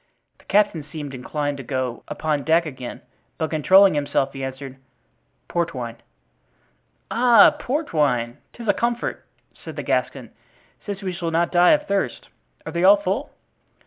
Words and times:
The 0.39 0.45
captain 0.45 0.81
seemed 0.83 1.13
inclined 1.13 1.57
to 1.57 1.63
go 1.63 2.03
upon 2.07 2.41
deck 2.43 2.65
again, 2.65 3.01
but 3.37 3.51
controlling 3.51 3.93
himself 3.93 4.33
he 4.33 4.43
answered: 4.43 4.77
"Port 5.47 5.75
wine." 5.75 5.97
"Ah! 7.11 7.55
port 7.59 7.93
wine! 7.93 8.39
'tis 8.51 8.67
a 8.67 8.73
comfort," 8.73 9.23
said 9.53 9.75
the 9.75 9.83
Gascon, 9.83 10.31
"since 10.83 11.03
we 11.03 11.11
shall 11.13 11.29
not 11.29 11.51
die 11.51 11.73
of 11.73 11.85
thirst. 11.85 12.29
Are 12.65 12.71
they 12.71 12.83
all 12.83 12.97
full?" 12.97 13.31